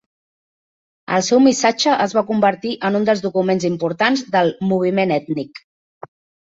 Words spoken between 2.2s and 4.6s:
convertir en un dels documents importants del